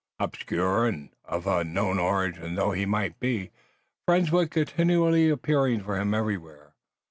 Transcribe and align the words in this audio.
Obscure 0.17 0.87
and 0.87 1.11
of 1.25 1.45
unknown 1.45 1.99
origin 1.99 2.55
though 2.55 2.71
he 2.71 2.87
might 2.87 3.19
be, 3.19 3.51
friends 4.07 4.31
were 4.31 4.47
continually 4.47 5.29
appearing 5.29 5.81
for 5.83 5.95
him 5.99 6.15
everywhere. 6.15 6.73